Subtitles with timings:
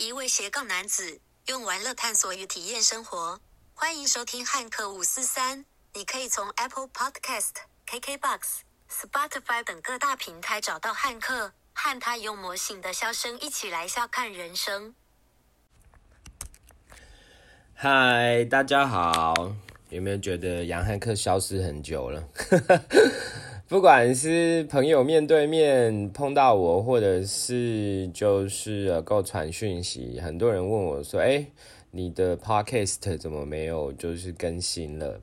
[0.00, 3.40] 一位斜杠男子用玩乐探索与体验生活。
[3.74, 5.64] 欢迎收听汉克五四三。
[5.92, 7.50] 你可以从 Apple Podcast、
[7.84, 8.38] KKBox、
[8.88, 14.94] Spotify 等各大平台找到汉克，和他用魔性的笑声一起来笑看人生。
[17.74, 19.34] 嗨，大家好！
[19.88, 22.22] 有没有觉得杨汉克消失很久了？
[23.68, 31.44] 不管是朋友面对面碰到我，或者是就是呃够传讯息，很多人问我说：“哎，
[31.90, 35.20] 你的 podcast 怎么没有就是更新了？”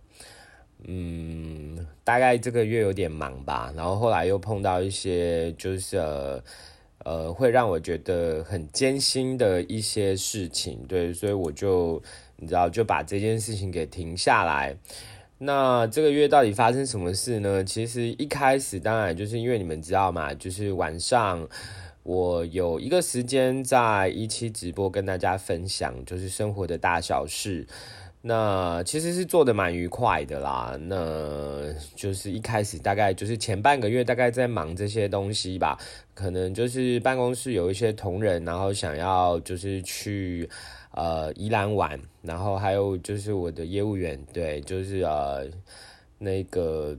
[0.85, 6.43] 嗯，大概这个月有点忙吧，然后后来又碰到一些就是呃
[7.03, 11.99] 呃会让我觉得很艰辛的一些事情，对，所以我就
[12.35, 14.77] 你知道就把这件事情给停下来。
[15.37, 17.61] 那这个月到底发生什么事呢？
[17.61, 21.45] 其实一开始当然就是因为你们知道嘛，就是晚上
[22.03, 27.67] 我有一个时间在一期直播跟大家分享，就是生活的大小事。
[28.21, 30.79] 那其实是做的蛮愉快的啦。
[30.83, 35.77] 那就是一开始大概就是前半个月大概在忙这些东西吧，
[36.13, 40.49] 可能就是办公室有一些同仁，然后想要就是去。
[40.95, 45.45] 呃，宜兰玩，然后还有就是我的业务员，对，就是呃
[46.17, 46.97] 那个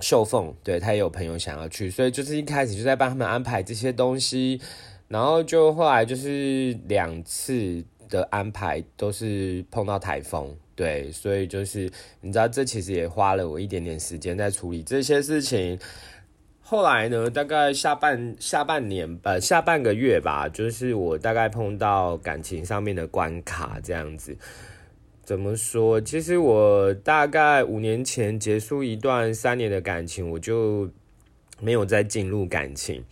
[0.00, 4.60] 秀凤，对他也有朋友想要去，所以就是一开始就在帮他们安排这些东西，
[5.08, 15.78] 然后就后来就是两次的安排都是碰到台风，对，所以就是你知道，这其实也花了我一点点时间在处理这些事情。
[16.66, 17.28] 后来呢？
[17.28, 24.34] 大概下半下半年吧，下半个月吧，就是我大概碰到感情上面的关卡这样子。
[25.22, 26.00] 怎么说？
[26.00, 30.88] 其实我大概五年前结束一段三年的感情，我就
[31.60, 33.04] 没有再进入感情。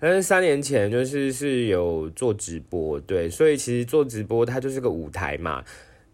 [0.00, 5.62] 但是三年前就是是有做直播，对，所以其实做直播它就是个舞台嘛，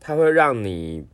[0.00, 1.06] 它会让你。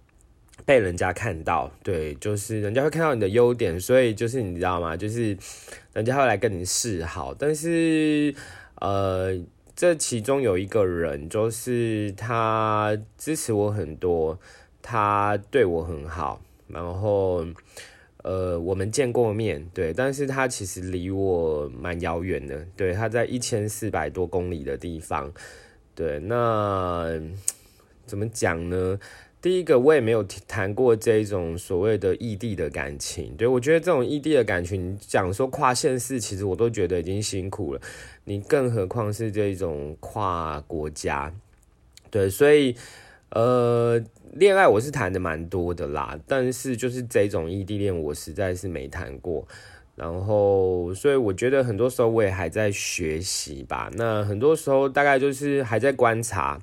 [0.69, 4.94] 被人家看到，对，就是人家会看到你的优点，所以就是你知道吗？
[4.94, 5.34] 就是
[5.94, 8.34] 人家会来跟你示好，但是
[8.75, 9.34] 呃，
[9.75, 14.38] 这其中有一个人，就是他支持我很多，
[14.82, 17.47] 他对我很好，然后
[18.22, 25.32] 呃，我们见过面，对，但是他其实离我蛮遥远的，对，他在一千四百多公里的地方，
[25.94, 27.19] 对，那
[28.04, 28.98] 怎么讲呢？
[29.41, 33.37] 第一个，我也没有谈过这种所谓的异地的感情。
[33.37, 37.81] 对我觉得这种异地的感情，讲说跨县市，其实我都觉得已经辛苦了。
[38.25, 41.32] 你更何况是这种跨国家，
[42.10, 42.75] 对，所以
[43.31, 49.47] 呃，恋爱我是谈的蛮多的啦，但是就是这种异地恋，我实在是没谈过。
[49.94, 53.88] 然后，所以我觉得很多时候我也还在学习吧。
[53.94, 56.60] 那很多时候大概就是还在观察。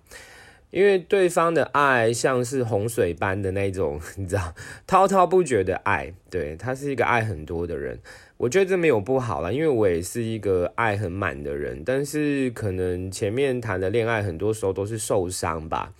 [0.75, 4.53] 因为对方的爱像是洪水般的那种， 你知道，
[4.85, 7.97] 滔滔不绝的爱，对他是一个爱很多的人。
[8.35, 11.81] 我觉得这没有不好了，因为我也是一个爱很满的人。
[11.85, 15.93] 但是可能前面谈的恋爱很多时候都是受伤吧，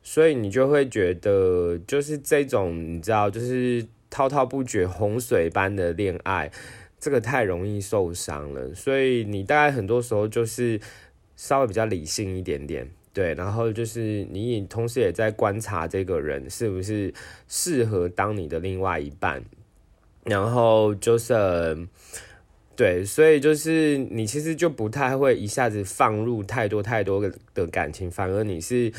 [0.00, 6.52] 所以你就会觉得，就是这种你知道，就是滔滔不绝、洪水般的恋爱，
[7.00, 8.72] 这个太容易受伤了。
[8.72, 10.80] 所以你大概很多时候就是
[11.34, 12.88] 稍微比较理性一点点。
[13.18, 17.12] 对，然后就是你也同时也在观察这个人是不是
[17.48, 19.42] 适合当你的另外一半，
[20.22, 21.88] 然后就是
[22.76, 28.92] 对，所以就是你其实就不太会一下子放入太多太多的感情，反而你是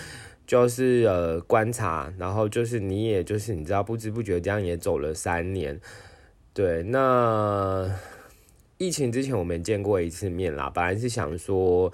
[0.45, 5.79] 就是呃观察，然后就是你也就是你知道不知不觉这样也走了三年，
[6.53, 7.89] 对，那
[8.79, 11.93] 疫情之前我们见过一次面啦，本来是想说。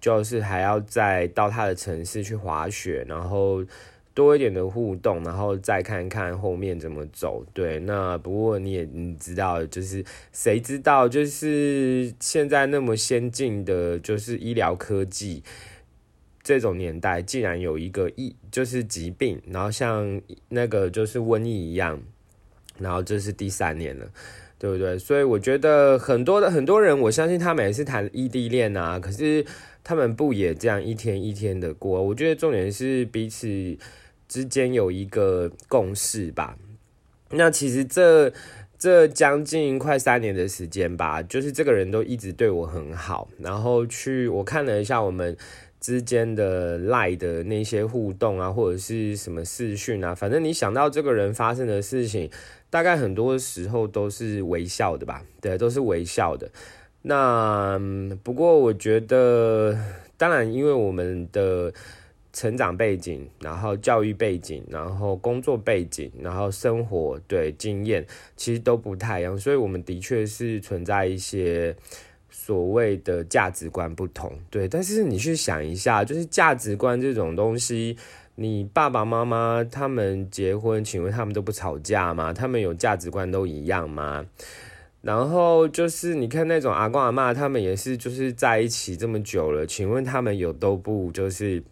[0.00, 3.64] 就是还要再到他的城市去滑雪，然后
[4.14, 7.44] 多一点的互动，然后再看看后面怎么走。
[7.52, 15.42] 对，那不过你也你知道，就是谁知道，就是现在那么先进的，就是医疗科技
[16.42, 22.00] 这种年代，竟然有一个疫，就是疾病，然后像那个就是瘟疫一样，
[22.78, 24.06] 然后这是第三年了，
[24.58, 24.96] 对不对？
[24.96, 29.44] 所以我觉得很多的很多人，我相信他们也是谈异地恋啊，可是。
[29.88, 32.02] 他们不也这样一天一天的过？
[32.02, 33.48] 我觉得重点是彼此
[34.28, 36.58] 之间有一个共识吧。
[37.30, 38.30] 那其实这
[38.78, 43.30] 这将近快三年的时间吧，就是这个人都一直对我很好。
[43.38, 45.34] 然后去我看了一下我们
[45.80, 52.30] 之间的赖的那些互动啊，或者是什么视讯啊，反正你想到这个人发生的事情，
[52.68, 55.24] 大概很多时候都是微笑的吧？
[55.40, 56.50] 对，都是微笑的。
[57.08, 57.80] 那
[58.22, 59.74] 不过，我觉得
[60.18, 61.72] 当然，因为我们的
[62.34, 68.06] 成长背景，然后教育背景，然后工作背景，然后生活对经验，
[68.36, 71.74] 其实都不太一样，所以我们的确是存在一些
[72.28, 74.30] 所谓的价值观不同。
[74.50, 77.96] 对，但是你去想一下，就是价值观这种东西。
[78.34, 82.34] 你爸爸妈妈他们结婚，请问他们都不吵架吗？
[82.34, 84.26] 他们有价值观都一样吗？
[85.00, 91.62] 然后就是你看那种阿公阿妈，他们也是就是在一起这么久了，请问他们有都不就是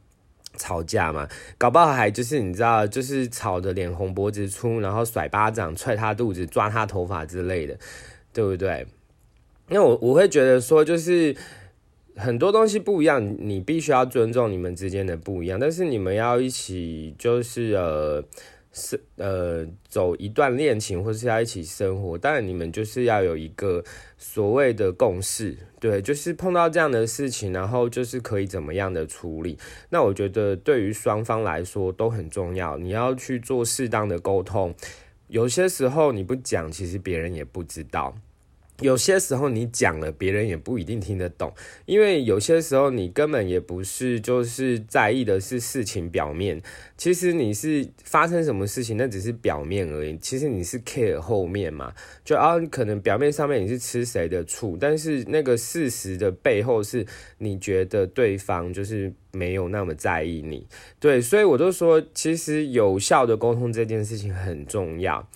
[0.57, 1.29] 吵架吗？
[1.59, 7.79] 搞不好还就是你知道，就是吵得脸红脖子粗，然后甩巴掌、踹他肚子、抓他头发之类的，
[8.33, 8.87] 对不对？
[9.69, 11.37] 因为我我会觉得说就是。
[12.19, 18.25] 很多东西不一样，你必须要尊重你们之间的不一样，但是你们要一起就是呃
[18.79, 23.83] 是呃走一段恋情，或是要一起生活，当然你们就是要有一个
[24.19, 29.59] 所谓的共识，对，就是碰到这样的事情，然后就是可以怎么样的处理。
[29.89, 34.75] 那我觉得对于双方来说都很重要，你要去做适当的沟通，
[35.29, 38.15] 有些时候你不讲，其实别人也不知道。
[38.81, 41.53] 有些时候你讲了，别人也不一定听得懂，
[41.87, 46.61] 因为有些时候你根本也不是就是在意的是事情表面，
[46.97, 50.19] 其实你是发生什么事情，那只是表面而已。
[50.19, 51.93] 其实你是 care 后面嘛，
[52.25, 57.07] 就啊，可能表面上面你是吃谁的醋，但是那个事实的背后是
[57.39, 60.67] 你觉得对方就是没有那么在意你，
[61.01, 65.27] 对，所以我都说，其实有效的沟通这件事情很重要。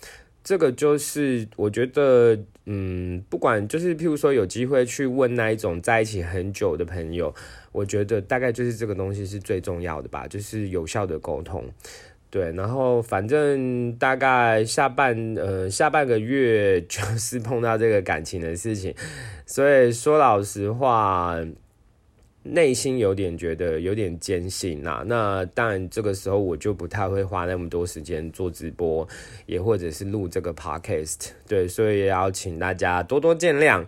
[0.43, 2.35] 这个就是我觉得，
[2.65, 7.33] 嗯，不管就是譬如说有机会去问那一种在一起很久的朋友，
[7.71, 11.63] 我觉得大概就是这个东西是最重要的吧，就是有效的沟通。
[12.29, 18.93] 对，然后反正大概下半呃下半个月就 是碰到这个感情的事情，
[19.45, 21.37] 所以说老实话。
[22.43, 29.07] 内心有点觉得有点艰辛呐，那当然这个时候我就不太会花那么多时间做直播，
[29.45, 33.85] 也或者是录这个 podcast，对，所以也要请大家多多见谅。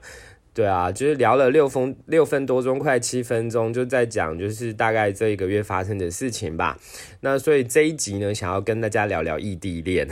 [0.56, 6.78] 对啊，就是聊了六分六分多钟，快七分钟，就在讲就是大概这一个月发生的事情吧。
[7.22, 10.08] 那所以这一集呢，想要跟大家聊聊异地恋。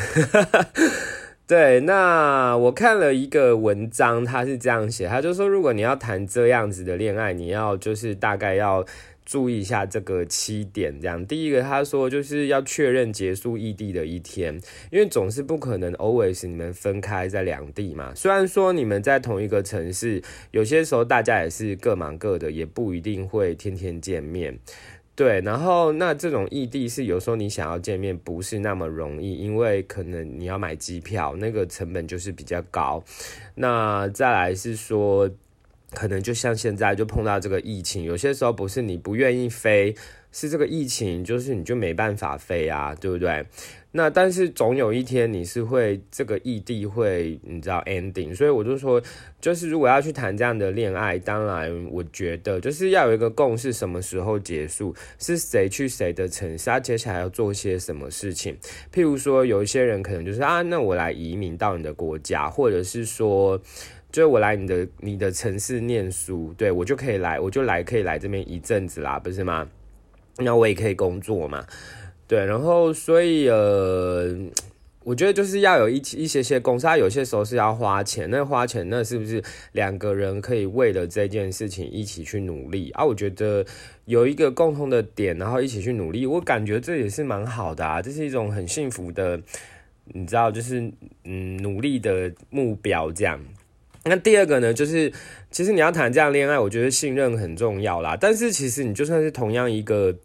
[1.51, 8.85] 对，那我看了一个文章，他是这样写，他就说，如果你要谈这样子的恋爱，你要就是大概要
[9.25, 11.25] 注意一下这个七点，这样。
[11.25, 14.57] 第一个，他说就是要确认结束异地的一天，
[14.91, 18.13] 因为总是不可能 always 你们分开在两地嘛。
[18.15, 24.57] 虽然说你们在同一个城市，有些时候大家也是各忙各的，也不一定会天天见面。
[25.13, 33.03] 对，然后那这种异地是有时候你想要见面不是那么容易，因为可能你要买机票，那个成本就是比较高。
[33.55, 35.29] 那再来是说，
[35.91, 39.93] 可能就像现在就碰到这个疫情，有些时候不是你不愿意飞，
[40.31, 43.45] 是这个疫情就是你就没办法飞啊，对不对？
[43.93, 49.01] 那但是总有一天你是会这个异地会你知道 ending，所以我就说，
[49.41, 58.55] 就是如果要去谈这样的恋爱，当然我觉得就是要有一个共识，什么时候结束，是谁去谁的城市，他接下来要做些什么事情。
[58.93, 63.61] 譬如说有一些人可能就是啊，那我来移民到你的国家，或者是说，
[64.09, 69.67] 就我来你的你的城市念书，对我就可以来，我就来可以来这边一阵子啦，不是吗？
[70.37, 71.65] 那我也可以工作嘛。
[72.27, 74.33] 对，然后所以呃，
[75.03, 83.03] 我觉得就是要有一一些些公司，它有些时候是要花钱，那花钱那是不是两个人可以为了这件事情一起去努力啊？
[83.03, 83.65] 我觉得
[84.05, 89.41] 有一个共同的点，然后一起去努力，我感觉这也是蛮好的啊，这是一种很幸福的，
[90.05, 90.89] 你知道，就是
[91.25, 93.43] 嗯，努力的目标这样。
[94.05, 95.11] 那第二个呢，就是
[95.49, 98.17] 其实你要谈这样恋爱，我觉得信任很重要啦。
[98.19, 100.17] 但是其实你就算是同样一个。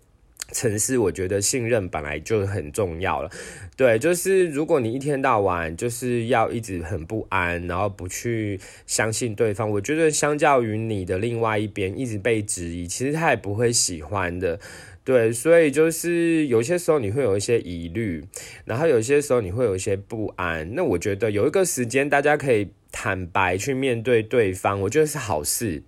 [0.52, 3.28] 城市，我觉得信任本来就很重要了。
[3.76, 14.60] 对，就是如果你一天到晚就是要一直很不安，然后不去相信对方，我觉得相较于你的另外一边一直被质疑，其实他也不会喜欢的。
[15.02, 18.24] 对，所以就是有些时候你会有一些疑虑，
[18.64, 20.74] 然后有些时候你会有一些不安。
[20.76, 25.82] 那我觉得有一个时间，大家可以坦白去面对对方，我觉得是好事。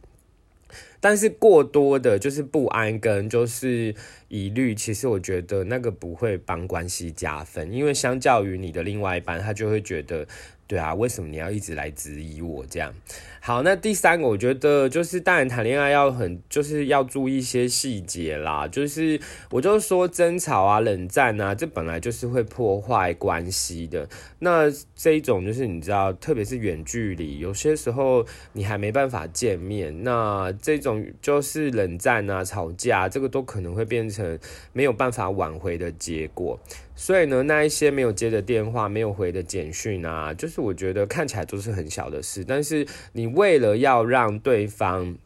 [1.00, 3.94] 但是过多的就是不安跟就是
[4.28, 10.26] 疑虑，其实我觉得那个不会帮关系加分，因为相较于你的另外一半，他就会觉得
[10.68, 12.94] 对啊，为什么你要一直来质疑我这样？
[13.40, 18.68] 好，那第三个，我觉得就是当然谈恋爱要很，就是要注意一些细节啦。
[18.68, 19.18] 就是
[19.50, 24.06] 我就说争吵啊、冷战啊，这本来就是会破坏关系的。
[24.40, 34.38] 那这一种就是你知道，特别是远距离，有些时候你还没办法见面，那这种就是冷战啊、吵架，这个都可能会变成
[34.74, 36.60] 没有办法挽回的结果。
[37.00, 45.16] 所以呢，那一些没有接的电话、没有回的简讯啊，就是我觉得看起来都是很小的事，但是你为了要让对方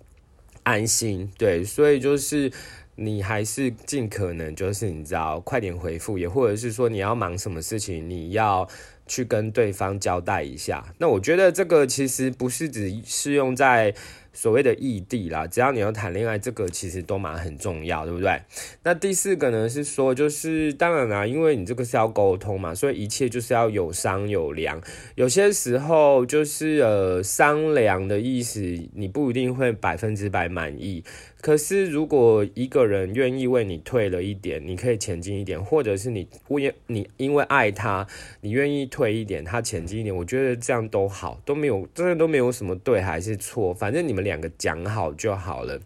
[0.65, 2.53] 安心，对，所以就是
[2.97, 8.69] 你还是尽可能就是你知道快点回复，也或者是说你要忙什么事情，你要
[9.07, 10.85] 去跟对方交代一下。
[10.99, 13.95] 那我觉得这个其实不是只适用在。
[14.33, 18.41] 所谓的异地啦，只要你要谈恋爱，这个其实都蛮很重要，对不对？
[18.83, 24.81] 那第四个呢是说，就是当然啦，因为你这个是要沟通嘛，所以一切就是要有商有量。
[25.15, 28.61] 有些时候就是呃商量的意思，
[28.95, 31.05] 你不一定会百分之百满意。
[31.43, 38.07] 可是，如果一个人愿意为你退了一点，你可以前进一点，或者是你为你因为爱他，
[38.43, 45.81] 你愿意退一点，他前进一点，我觉得这样都好，都没有，真的都没有什么对还是错，反正你们两个讲好就好了。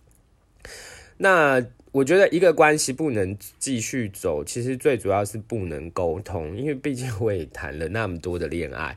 [1.16, 8.94] 那我觉得一个关系不能继续走，其实最主要是不能沟通，因为毕竟我也谈了那么多的恋爱，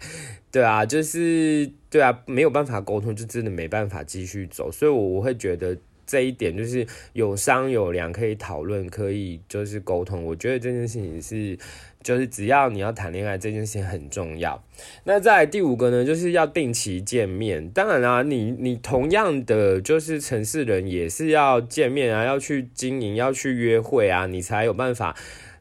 [0.51, 5.77] 对啊，就是对啊，没有办法沟通，就真的没办法继续走，所以我我会觉得。
[6.09, 10.25] 这一点就是有商有量，可以讨论，可以就是沟通。
[10.25, 11.55] 我觉得这件事情是，
[12.01, 14.59] 就是只要你要谈恋爱，这件事情很重要。
[15.03, 17.69] 那在第五个呢，就是要定期见面。
[17.69, 25.15] 当然啦，你你同样的就是城市人也是要见面啊，要去经营，要去约会啊，你才有办法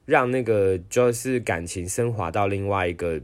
[0.07, 3.21] 让那个就是感情升华到另外一个。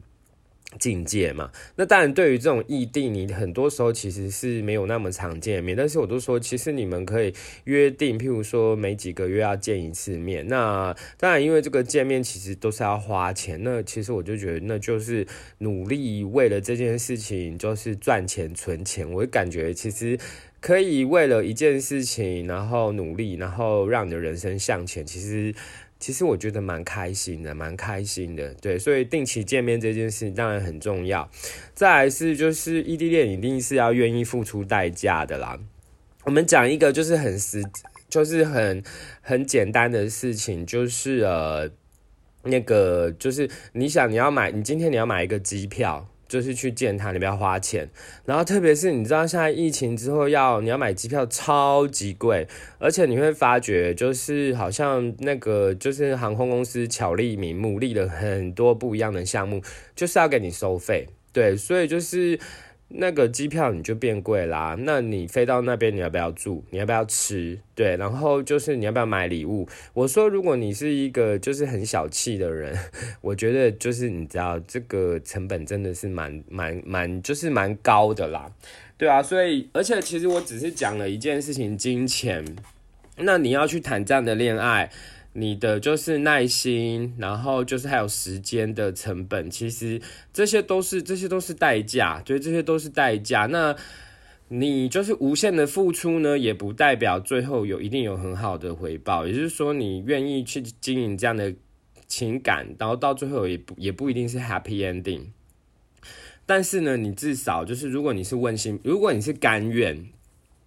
[0.78, 5.76] 境界嘛，那当然，对于这种异地，你很多时候其实是没有那么常见面。
[5.76, 7.32] 但是我都说，其实你们可以
[7.64, 10.46] 约定，譬如说每几个月要见一次面。
[10.48, 13.60] 那当然，因为这个见面其实都是要花钱。
[13.62, 15.26] 那其实我就觉得，那就是
[15.58, 19.10] 努力为了这件事情，就是赚钱存钱。
[19.10, 20.18] 我感觉其实
[20.60, 25.04] 可以为了一件事情，然后努力，然后让你的人生向前。
[25.04, 25.54] 其实。
[25.98, 31.30] 其实我觉得蛮开心的，蛮开心的，对，所以定期见面这件事当然很重要。
[31.74, 35.58] 再来是就是异地恋一定是要愿意付出代价的啦。
[36.24, 37.62] 我们讲一个就是很实，
[38.08, 38.82] 就是很
[39.22, 41.70] 很简单的事情，就是呃
[42.42, 46.08] 那个就是你想你要买，你今天你要买一个机票。
[46.28, 47.88] 就是去见他，你不要花钱。
[48.24, 52.46] 然后特别是你知道，现在疫情之后要你要买机票超级贵，
[52.78, 59.62] 而且你会发觉，就是好像那个就是航空公司巧立名目立了很多不一样的项目，
[59.94, 61.08] 就是要给你收费。
[61.32, 62.38] 对，所以就是。
[62.88, 66.62] 那个机票你就变贵啦，那你飞到那边你要不要住？
[66.70, 67.58] 你要不要吃？
[67.74, 69.66] 对，然后就是你要不要买礼物？
[69.94, 72.76] 我说如果你是一个就是很小气的人，
[73.20, 78.46] 我觉得就是你知道这个成本真的是蛮蛮蛮就是蛮高的啦，
[78.96, 82.44] 对啊，所以而且其实我只是讲了一件事情，金钱，
[83.16, 84.90] 那你要去谈这样的恋爱。
[85.36, 90.00] 你的就是耐心，然后就是还有时间的成本，其实
[90.32, 93.46] 这些都是这些都是代价，对，这些都是代价。
[93.46, 93.74] 那
[94.46, 99.26] 你就是无限的付出呢，也不代表最后有一定有很好的回报。
[99.26, 101.52] 也就是说，你愿意去经营这样的
[102.06, 105.22] 情感，然后到最后也不也不一定是 happy ending。
[106.46, 110.06] 但是呢，你至少就是如果你是问心，如果你是甘愿，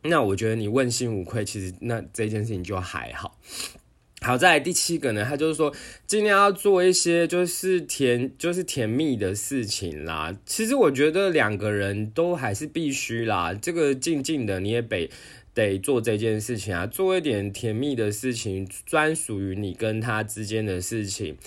[0.02, 3.40] 那我觉得你问心无愧，其实那这件事情就还好。
[4.22, 5.74] 好在第七个呢，他就是说
[6.08, 10.36] 尽量要做一些就是甜就是甜蜜的事情啦。
[10.46, 15.10] 其实我觉得两个人都还是必须啦，这个静静的你也得
[15.54, 21.38] 得做这件事情啊，做一点甜蜜的事情，专属于你跟他之间的事情。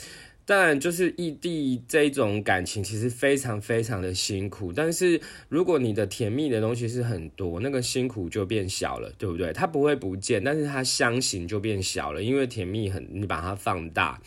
[0.50, 4.72] 当然，就是异地这种感情其实非常非常的辛苦。
[4.72, 9.52] 但是如果你的甜蜜的东西是很多，那个辛苦就变小了，对不对？
[9.52, 14.20] 它不会不见，但是它相形就变小了，因为甜蜜很，你把它放大，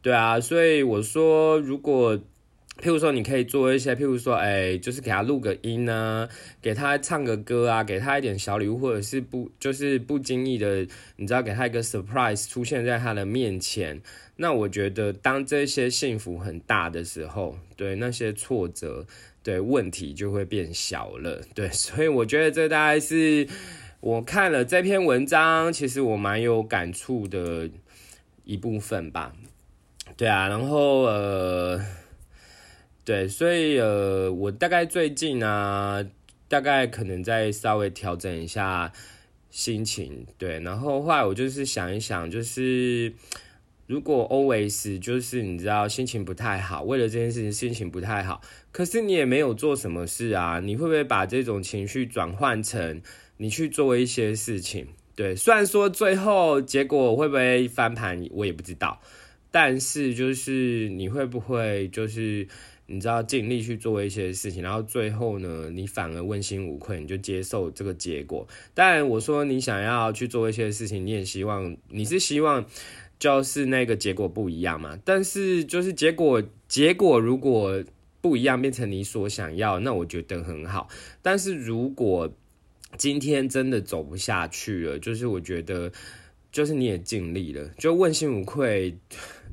[0.00, 0.40] 对啊。
[0.40, 2.18] 所以我说，如果
[2.80, 6.26] 譬如说你可以做一些，譬如说，哎，就是给他录个音啊，
[6.62, 14.00] 给他唱个歌啊，给他一点小礼物，或者是不就是不经意的，你知道，给他一个 surprise 出现在他的面前。
[14.36, 19.06] 那我觉得，当这些幸福很大的时候，对那些挫折，
[19.42, 21.42] 对问题就会变小了。
[21.54, 23.46] 对，所以我觉得这大概是
[24.00, 27.68] 我看了这篇文章，其实我蛮有感触的
[28.44, 29.34] 一部分吧。
[30.16, 31.78] 对啊，然后呃。
[33.10, 36.00] 对，所以呃，我大概最近啊，
[36.46, 38.92] 大概可能再稍微调整一下
[39.50, 43.12] 心情，对，然后后来我就是想一想，就是
[43.88, 48.40] 如果 always 就是你知道心情不太好，为了这件事情心情不太好，
[48.70, 53.02] 可是你也没有做什么事啊，你会不会把这种情绪转换成
[53.38, 54.86] 你去做一些事情？
[55.16, 59.00] 对，虽然说最后结果会不会翻盘，我也不知道，
[59.50, 62.46] 但是就是你会不会就是
[62.92, 68.44] 你知道尽力去做一些事情，然后最后呢，你反而问心无愧，你就接受这个结果。
[68.74, 72.66] 当然，我说你想要去做一些事情，你也希望你是希望
[73.20, 74.98] 就是那个结果不一样嘛。
[75.04, 77.80] 但是就是结果结果如果
[78.20, 80.88] 不一样，变成你所想要，那我觉得很好。
[81.22, 82.34] 但是如果
[82.98, 85.92] 今天真的走不下去了，就是我觉得，
[86.50, 88.98] 就是你也尽力了，就问心无愧，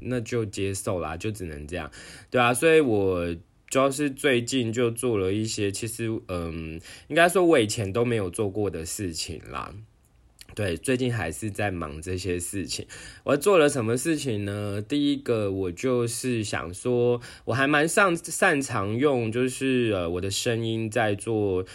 [0.01, 1.91] 那就接受啦，就只能这样，
[2.29, 3.35] 对啊，所以我
[3.69, 9.73] 主要是最近就做了一些，其实嗯，应该说我以前都没有做过的事情啦。
[10.55, 12.87] 对，最近还是在忙这些事情。
[13.23, 14.81] 我做了什么事情呢？
[14.81, 21.65] 第一个，我就是想说，我还蛮擅擅长用，就是呃，我的声音在做。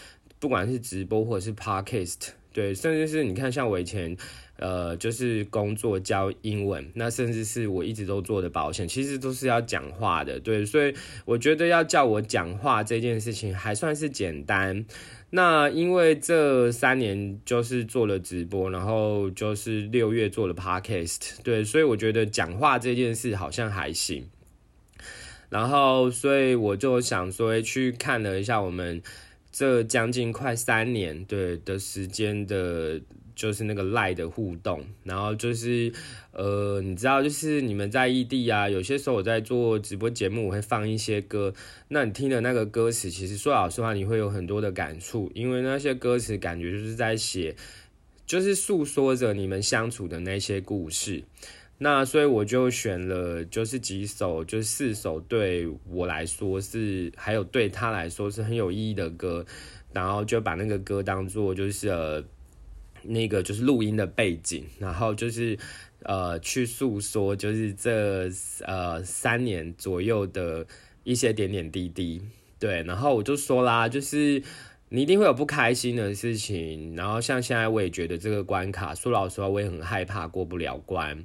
[0.41, 4.17] 不管是直播或者是 podcast，对，甚至是你看，像我以前，
[4.63, 14.87] 呃，就是工作教英文，那甚至是我一直都做的保险，其实都是要讲话的，对，所以我觉得要叫我讲话这件事情还算是简单。
[15.31, 24.29] 那因为这三年就是做了直播，然后就是六月做了 podcast，对，所以我觉得讲话这件事好像还行。
[25.49, 29.03] 然后，所以我就想说，去看了一下我们。
[29.55, 32.99] 这将近快三年对的时间的，
[33.35, 35.93] 就是那个赖的互动，然后就是
[36.33, 41.53] 呃，你知道，就是你们在异地啊，有些时候我在做直播节目，我会放一些歌，
[41.89, 47.55] 那你听的那个歌词，其实说老实话，你会有很多的感触，因为那些歌词感觉就是在写，
[48.27, 51.25] 就是诉说着你们相处的那些故事。
[51.79, 59.45] 那所以我就选了，就是几首，就是四首对我来说是，还有对他来说是很有意义的歌，
[59.93, 62.23] 然后就把那个歌当做就是呃
[63.03, 65.59] 那个就是录音的背景，然后就是
[66.03, 68.31] 呃去诉说就是这
[68.65, 70.67] 呃三年左右的
[71.05, 72.23] 一些点点滴滴，
[72.59, 74.43] 对，然后我就说啦，就是
[74.89, 81.25] 你一定会有不开心的事情，然后像现在我也觉得这个关卡，说老实话，我也很害怕过不了关。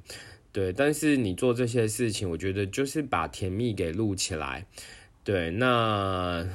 [0.50, 4.66] 对，但是你做这些事情，我觉得就是把甜蜜给录起来。
[5.22, 6.48] 对，那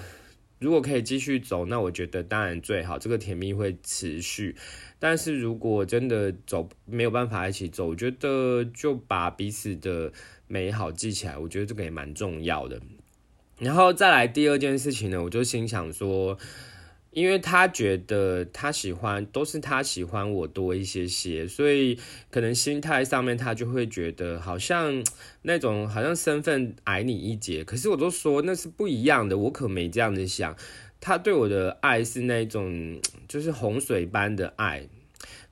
[0.63, 4.56] 如果可以继续走，那我觉得当然最好，这个甜蜜会持续。
[4.97, 10.13] 但是如果真的走没有办法一起走，我觉得就把彼此的
[10.47, 12.82] 美好记起来，我觉得这个也蛮重要的。
[13.60, 16.38] 然后再来第二件事情呢，我就心想说。
[17.13, 21.97] 因为他觉得他喜欢都是他喜欢我多一些些，所以
[22.30, 25.04] 可能心态上面他就会觉得好像
[25.43, 27.63] 那种好像身份矮你一截。
[27.63, 30.56] 可是我都说那是不一样的，我可没这样子想。
[30.99, 34.88] 他对我的爱是那种就是洪水般的爱。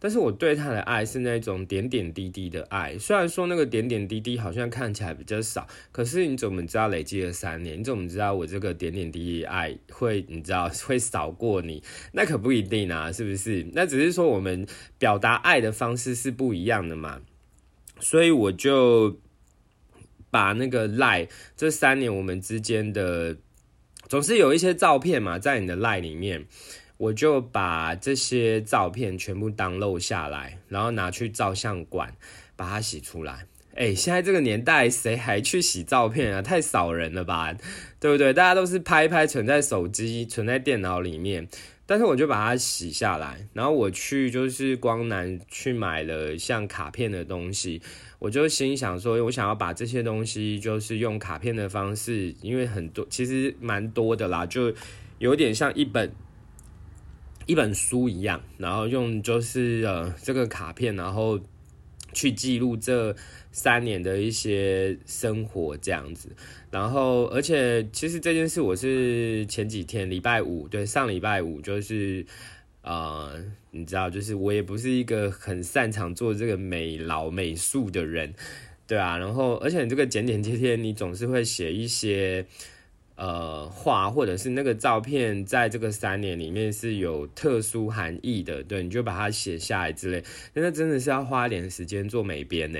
[0.03, 7.79] 但是我对他的爱是那种点点滴滴的爱，虽然说那个点点滴滴好像看起来比较少，可是你怎么知道累积了三年？
[7.79, 11.83] 你怎么知道我这个点点滴滴爱会你知道会少过你？
[12.13, 13.67] 那可不一定啊，是不是？
[13.73, 14.65] 那只是说我们
[14.97, 17.21] 表达爱的方式是不一样的嘛。
[17.99, 19.19] 所以我就
[20.31, 23.37] 把那个赖这三年我们之间的
[24.07, 26.47] 总是有一些照片嘛，在你的赖里面。
[27.01, 32.15] 我就把这些照片全部当漏下来，然后拿去照相馆
[32.55, 33.47] 把它洗出来。
[33.73, 36.43] 哎，现在这个年代谁还去洗照片啊？
[36.43, 37.57] 太少人了吧，
[37.99, 38.31] 对不对？
[38.31, 41.47] 大家都是拍一拍存在手机、存在电脑里面。
[41.87, 47.81] 但是我就把它洗下来，然后我去就是光南去买了像卡片的东西。
[48.19, 54.71] 我就心想说，我想要把这些东西就是用卡片的方式，因为很多其实蛮多的啦，就
[55.17, 56.13] 有点像一本。
[57.45, 61.39] 一本书一样，然后用就是呃这个卡片，然后
[62.13, 63.15] 去记录这
[63.51, 66.29] 三年的一些生活这样子。
[66.69, 72.25] 然后，而且其实这件事我是前几天礼拜五，对上礼拜五就是
[72.81, 73.33] 呃，
[73.71, 78.33] 你知道，就是我也不是一个很擅长做这个美劳美术的人，
[78.87, 79.17] 对啊。
[79.17, 82.45] 然后，而且这个剪剪贴贴，你总是会写一些。
[83.21, 90.23] 呃，画或者是那个照片，在这个三年里面是有特殊含义的，对，你就把它写下来之类。
[90.55, 92.79] 那真的是要花点时间做美编呢，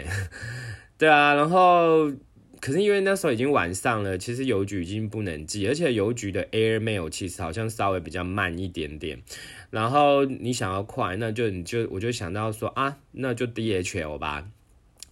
[0.97, 1.35] 对啊。
[1.35, 2.11] 然后
[2.59, 9.21] 可是因为那时候已经晚上了，其实邮局已经不能寄，而且邮局的 Air Mail 其实好像稍微比较慢一点点。
[9.69, 14.47] 然后你想要快，那就你就我就想到说啊，那就 DHL 吧。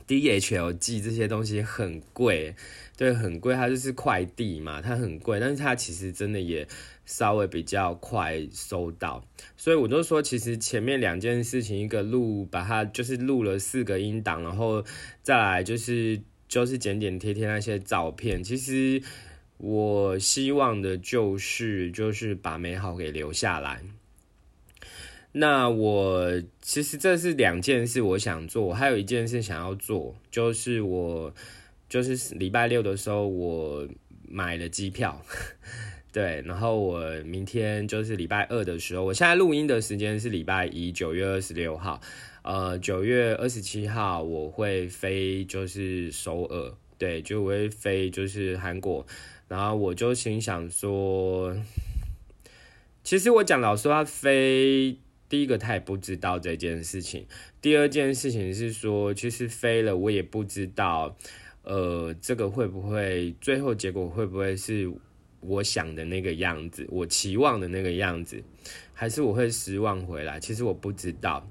[0.07, 2.55] DHL 寄这些东西很贵，
[2.99, 6.67] 对，很贵，它就是快递嘛，它很贵，但是它其实真的也
[7.05, 14.83] 稍微比较快收到，所以我就说，其实前面两件事情，一个录把它就是录了四个音档，然后
[15.23, 19.01] 再来就是就是剪剪贴贴那些照片，其实
[19.59, 23.81] 我希望的就是就是把美好给留下来。
[25.31, 31.33] 那我其实这是两件事，我想做，还有一件事想要做，就是我
[31.89, 33.87] 就是礼拜六的时候我
[34.27, 35.19] 买了机票，
[36.13, 41.99] 对，然后我明天就是礼拜二的时候，我现在录音的时间是礼拜一，九月二十六号，
[42.43, 49.05] 呃，九月二十七号我会飞，就是首尔，对，就我会飞就是韩国，
[49.47, 51.55] 然后我就心想说，
[53.03, 54.99] 其实我讲老实话，飞。
[55.27, 57.21] 第一个，他也不知道这件事情；
[57.61, 61.15] 第二件事情是说，其实飞了，我也不知道，
[61.69, 64.91] 呃，这个会不会最后结果会不会是
[65.39, 68.43] 我想的那个样子，我期望的那个样子，
[68.91, 70.39] 还是我会失望回来？
[70.39, 71.47] 其实我不知道。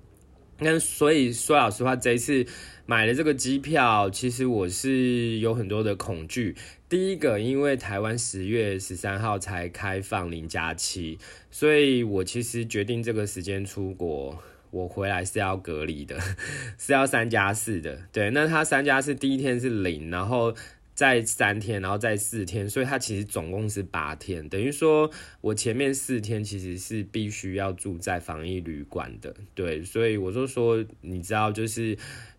[0.58, 2.44] 那所以说老实话，这一次
[2.84, 6.56] 买了这个机票，其实我是有很多的恐惧。
[6.88, 11.16] 第一个，因为台湾十月十三号才开放零加七，
[11.48, 14.36] 所以我其实决定这个时间出国，
[14.70, 16.18] 我回来是要隔离的，
[16.78, 17.98] 是要三加四的。
[18.12, 20.54] 对，那他三加四第一天是零，然后
[20.94, 29.34] 再三天，然后再四天，所以他其实总共是八天，等于说我前面四天其实是必须要住在防疫旅馆的。
[29.54, 31.96] 对，所以我就说，你知道，就是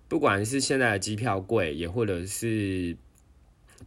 [0.08, 2.96] 不管是现在的机票贵，也或者是。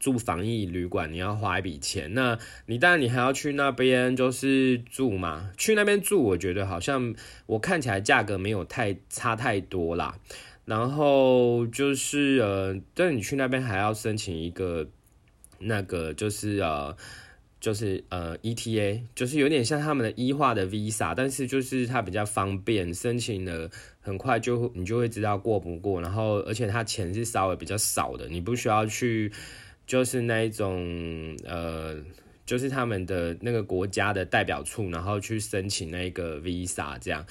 [0.03, 2.13] 住防疫旅馆，你要花一笔钱。
[2.13, 2.37] 那
[2.67, 5.49] 你当然你还要去那边就是住嘛。
[5.57, 7.15] 去那边住，我觉得好像
[7.47, 10.19] 我看起来价格没有太差太多啦。
[10.65, 14.89] 然后就是呃，但你去那边还要申请一个
[15.61, 16.97] 那个就是呃
[17.61, 26.01] 就是呃 ETA，就是有点像他们的医化的 Visa，但是就是它比较方便，申请的很快就你就会知道过不过。
[26.01, 29.31] 然后而且它钱是稍微比较少的，你不需要去。
[29.87, 31.97] 就是那一种，呃，
[32.47, 37.27] 就是他们的那个国家的代表处，然后去申请那个 visa，这样，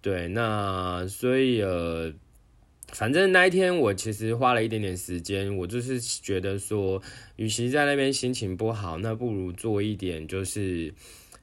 [0.00, 2.12] 对，那所以呃，
[2.88, 7.02] 反正那一天我其实花了一点点时间，我就是觉得说，
[7.36, 10.94] 与其在那边心情不好，那不如做一点就是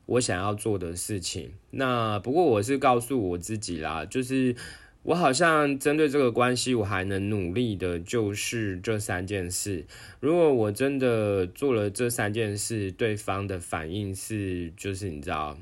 [0.06, 1.52] 我想要做的事情。
[1.72, 4.56] 那不过我是告诉我自己啦，就是。
[5.04, 9.84] 我好像针对这个关系，我还能努力的，就是这三件事。
[10.20, 15.58] 如果我真的做了这三件事，对方的反应是，就是你知道，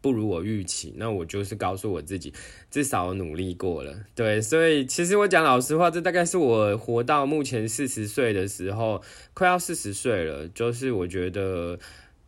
[0.00, 2.32] 不如我预期，那我就是告诉我自己，
[2.70, 4.06] 至少努力过了。
[4.14, 9.02] 对，所以其实我讲老实话，这大概是我活到目前四十岁的时候，
[9.34, 11.78] 快要四十岁了，就是我觉得，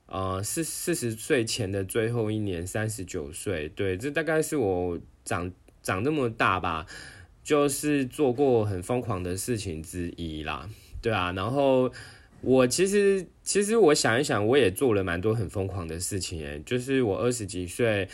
[0.05, 5.51] 呃，四四十岁前的最后一年，三十九岁，对，这大概是我长。
[5.83, 6.87] 长那么大吧，
[7.43, 10.69] 就是做过很疯狂的事情之一啦，
[11.01, 11.33] 对啊。
[11.33, 11.93] 然后
[12.41, 18.09] 我其实其实我想一想，我也做了蛮多很疯狂的事情诶，就是我二十几岁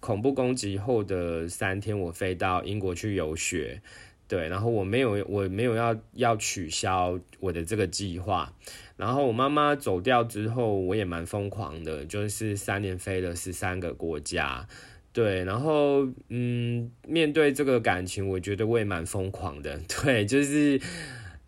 [0.00, 3.82] 恐怖攻击后的三天，我飞到英国去游学，
[4.26, 4.48] 对。
[4.48, 8.52] 然后我没有我没有要要取消我的这个计划。
[8.96, 14.66] 然后我妈妈走掉之后，我也蛮疯狂的，就是三年飞了十三个国家。
[15.12, 19.80] 对，然后嗯，面对这个感情，我觉得我也蛮疯狂的。
[20.02, 20.80] 对，就是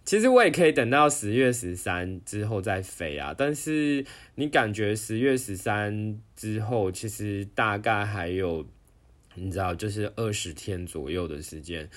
[0.04, 3.32] 其实我也可以等到十月十三之后再飞啊。
[3.36, 8.66] 但是你感觉十月十三之后，其实大概还有
[9.36, 11.88] 你知道，就是二十天左右的时间。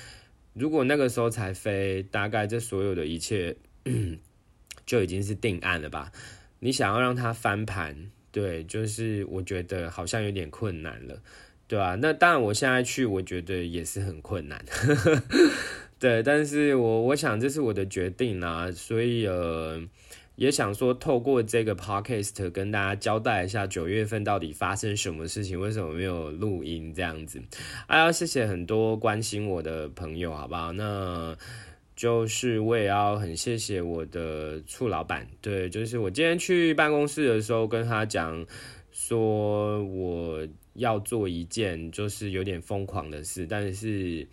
[0.54, 3.56] 如果那个时候才飞，大概这所有的一切
[4.86, 6.12] 就已经是定案了吧？
[6.60, 11.20] 你想要让它翻盘，对，就是我觉得好像有点困难了。
[11.68, 14.64] 对啊，那当然，我现在去，我觉得也是很困难。
[15.98, 19.82] 对，但是我我想这是我的决定啦，所以呃，
[20.36, 27.42] 也想说透过这个 podcast 跟大家交代一下九月份到底发生什么事情，为什么没有录音这样子。
[27.88, 30.72] 哎呀，谢谢很多关心我的朋友，好不好？
[30.74, 31.36] 那
[31.96, 38.46] 就是我也要很谢谢我的处老板，对，就是我今天去办公室的时候跟他讲
[38.92, 40.48] 说我。
[40.76, 44.28] 要做一件就是有点疯狂的事，但是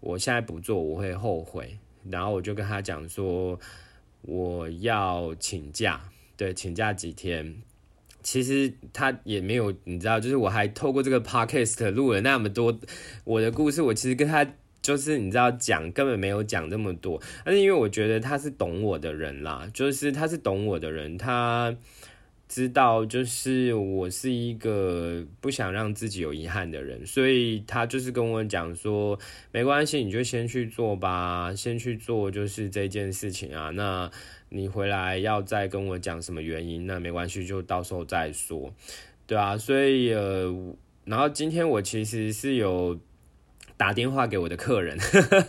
[0.00, 1.78] 我现在不做我会后悔。
[2.10, 3.58] 然后我就跟他讲说
[4.22, 6.00] 我要请假，
[6.36, 7.56] 对，请假几天。
[8.22, 12.78] 其实他也没有，你知道，就是我还透过这个 podcast 录了那么多
[13.24, 14.46] 我的故事，我其实跟他
[14.80, 21.76] 就是你知道讲根本没有讲这么多，但是因为我觉得他是懂我的人啦，就是他是懂我的人，他。
[22.48, 29.18] 知道，就是我是一个不想让自己有遗憾的人，所以他就是跟我讲说，
[29.50, 33.70] 没关系，你就先去做吧，先去做就是这件事情啊。
[33.70, 34.08] 那
[34.50, 38.72] 你回来要再跟我讲什么原因，那没关系，就到时候再说，
[39.26, 39.58] 对啊。
[39.58, 40.54] 所以呃，
[41.04, 42.96] 然后今天我其实是有
[43.76, 44.96] 打电话给我的客人，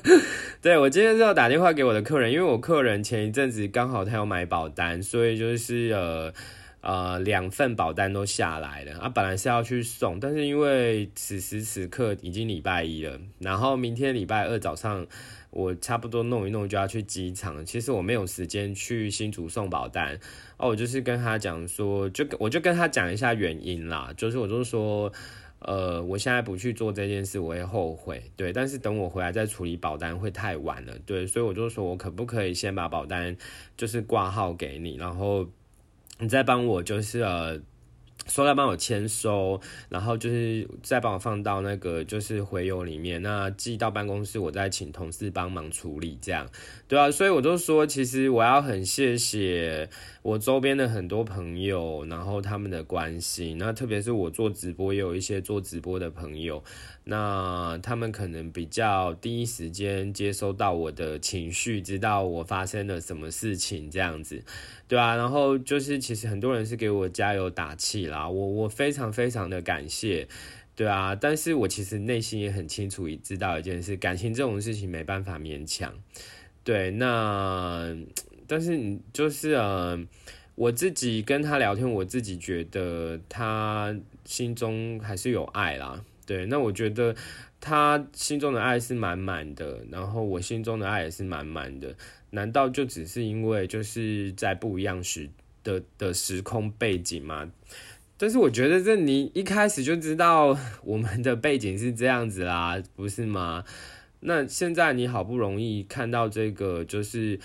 [0.63, 6.33] 对我今天是要打电话给我的客人，因为我客人前一阵子刚好他要买保单，所以就是呃。
[6.81, 15.05] 呃，两份保单都下来了啊，本来是要去送，但是因为此时此刻已经礼拜一了，然后明天礼拜二早上
[15.49, 20.17] 我差不多弄一弄就要去机场，其实我没有时间去新竹送保单
[20.57, 25.11] 哦，我就是跟他讲说，就我就跟他讲一下原因啦，就是我就说，
[25.59, 33.35] 呃，我现在不去做这件事我会后悔，对，但是等我回来再处理保单会太晚了，对，所以我就说我可不可以先把保单
[33.75, 35.49] 就是挂号给你，然后。
[36.19, 37.59] 你再帮我就是呃，
[38.27, 46.49] 说要帮我签收，然后就是再帮我放到那个就是回邮里面，那寄到办公室，我再请同事帮忙处理，这样，
[46.87, 49.89] 对啊，所以我就说，其实我要很谢谢
[50.23, 56.63] 我周边的很多朋友，然后他们的关心，那特别是我做直播，也有一些做直播的朋友。
[57.09, 64.43] 那他们可能比较第一时间接收到我的情绪，知道我发生了什么事情，这样子，
[64.87, 70.27] 对啊，然后就是其实很多人是给我加油打气啦，我我非常非常的感谢，
[70.75, 75.93] 对啊，但是我其实内心也很清楚，知道一件事，感情这种事情没办法勉强，
[76.63, 77.93] 对，那
[78.47, 79.99] 但是你就是呃，
[80.55, 86.01] 我自己跟他聊天，我自己觉得他心中还是有爱啦。
[86.25, 87.15] 对，那我觉得
[87.59, 91.95] 他心中的爱是满满的，然后我心中的爱也是满满的。
[92.29, 95.29] 难道就只是因为就是在不一样时
[95.63, 97.51] 的的时空背景吗？
[98.17, 103.63] 但是我觉得这你一开始就知道我们的背景是这样子啦，不是吗？
[104.19, 107.39] 那现在你好不容易看到这个，就是。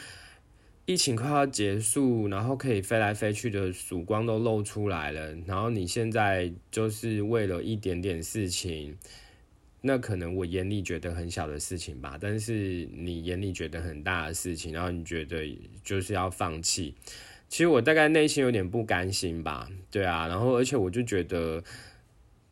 [0.84, 8.98] 疫情快要结束，然后可以飞来飞去的曙光都露出来了，然后你现在就是为了一点点事情，
[9.82, 15.44] 那可能我眼里觉得很小的事情吧，但是你眼里觉得很大的事情，然后你觉得
[15.84, 16.94] 就是要放弃，
[17.48, 21.62] 其实我大概内心有点不甘心吧，对啊，然后而且我就觉得，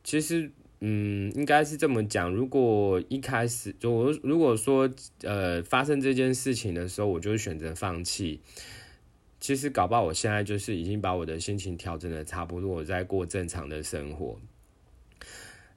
[0.04, 0.50] 其实。
[0.82, 2.32] 嗯，应该是这么讲。
[2.32, 4.88] 如果一开始就我如果说
[5.20, 8.40] 呃发生这件事情的时候，我就选择放弃。
[9.38, 14.40] 其实搞不好我现在就是已经把我的心情调整的差不多，我在过正常的生活。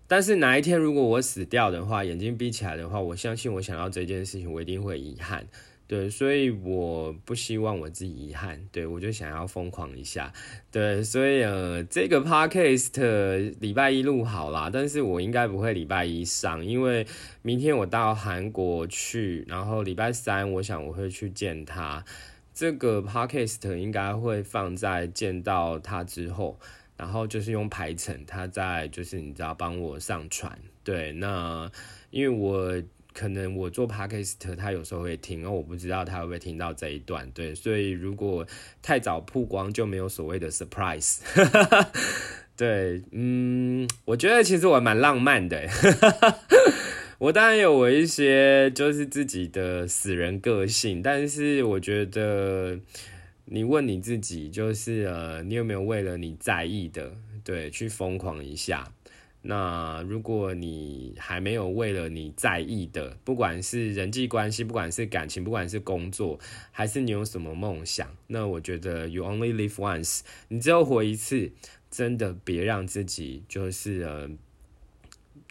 [0.08, 5.46] 但是哪一天如果我死掉的话，眼睛闭起来的话，我相信我想到这件事情，我一定会遗憾。
[5.86, 10.32] 对，所以我不希望我自己遗憾，对我就想要疯狂一下，
[10.72, 17.06] 对，所以呃，这个 podcast 礼拜一录好啦，但是我应该不会礼拜一上，因为
[17.42, 22.04] 明天我到韩国去，然后礼拜三我想我会去见他，
[22.54, 26.58] 这个 podcast 应该会放在见到他之后，
[27.04, 31.70] 然后就是用排程，他在就是你知道帮我上传，对，那
[32.12, 32.82] 因为我。
[33.16, 38.44] 可能我做 podcast，他有时候会听，然后我不知道他会不会听到这一段，对，所以如果
[38.82, 41.20] 太早曝光就没有所谓的 surprise，
[42.58, 45.70] 对，嗯，我觉得其实我蛮浪漫的，
[47.20, 52.80] 我当然有我一些就是自己的死人个性，但是我觉得
[53.56, 58.92] 你问你自己，就是呃，你有没有为了你在意的，对，去疯狂一下？
[59.44, 66.40] 那如果你还没有为了你在意的，不管是人际关系，不管是感情，不管是工作，
[66.72, 71.52] 还是你有什么梦想，那我觉得 you only live once，你只有活一次，
[71.92, 74.28] 真的别让自己就是呃，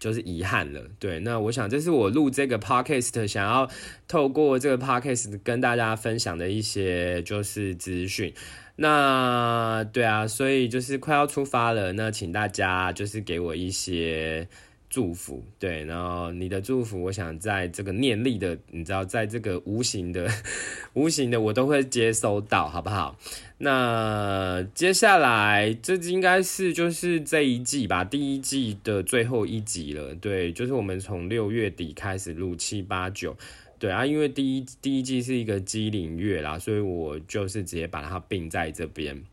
[0.03, 0.83] 就是遗憾了。
[0.99, 3.71] 对，那我想这是我录这个 podcast 想要
[4.09, 8.35] 透过这个 podcast 跟大家分享的一些就是资讯。
[8.75, 14.49] 那对啊，所以就是快要出发了，那请大家就是给我一些
[14.93, 20.29] 祝福，对，然后你的祝福，我想在这个念力的，你知道，在这个无形的、
[20.93, 23.19] 无形的，我都会接收到，好不好？
[23.57, 33.35] 那接下来这应该是就是这一季吧，第一季的最后一集了，对，就是我们从六月底开始录七八九，
[33.79, 39.25] 对啊，因为第一第一季是一个机灵月啦，所以我就是直接把它并在这边，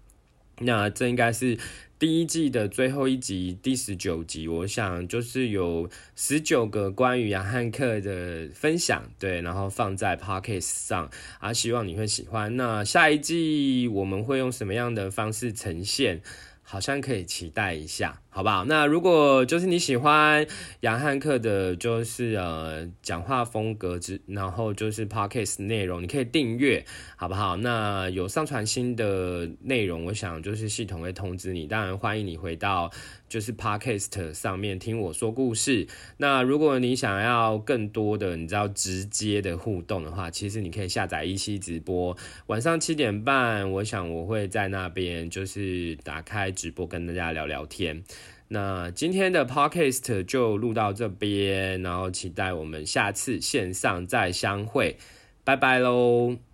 [0.60, 1.58] 那这应该是。
[2.00, 12.56] 第一季的最后一集，第十九集，我想就是有十九个关于杨汉克的分享，对，然后放在 podcast 上，啊，希望你会喜欢。
[12.56, 16.22] 那下一季我们会用什么样的方式呈现？
[16.64, 18.64] 好像可以期待一下，好不好？
[18.66, 20.46] 那如果就是你喜欢
[20.82, 27.58] 杨汉克的，就是呃讲话风格之，然后就是 podcast 内容，你可以订阅，好不好？
[27.58, 31.66] 那有上传新的内容，我想就是系统会通知你。
[31.66, 32.92] 当然欢迎你回到
[33.28, 35.88] 就是 podcast 上面听我说故事。
[36.18, 42.16] 那如果你想要更多的你知道直接的互动的话，其实你可以下载一期直播，
[42.46, 46.50] 晚上七点半，我想我会在那边就是打开。
[46.60, 48.04] 直播跟大家聊聊天，
[48.52, 54.98] 那今天的 podcast 就录到这边，然后期待我们下次线上再相会，
[55.44, 56.49] 拜拜喽。